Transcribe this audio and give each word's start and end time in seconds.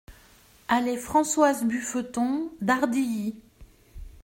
Allée 0.67 0.97
Françoise 0.97 1.63
Buffeton, 1.63 2.51
Dardilly 2.59 3.35